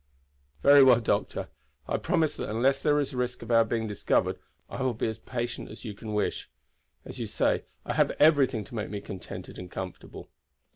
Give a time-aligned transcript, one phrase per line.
[0.63, 1.49] "Very well, doctor.
[1.87, 5.05] I promise that unless there is a risk of our being discovered I will be
[5.05, 6.49] as patient as you can wish.
[7.05, 10.31] As you say, I have everything to make me contented and comfortable."